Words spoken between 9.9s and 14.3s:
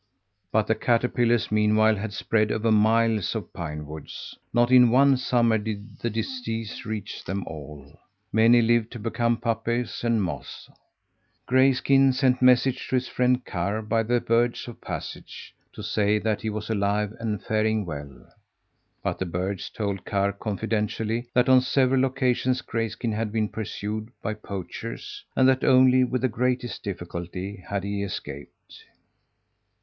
and moths. Grayskin sent messages to his friend Karr by the